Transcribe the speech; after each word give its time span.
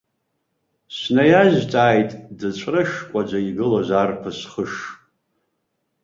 Снаиазцааит 0.97 2.09
дыҵәрышкәаӡа 2.37 3.39
игылаз 3.47 3.89
арԥыс 4.01 4.39
хыш. 4.51 4.73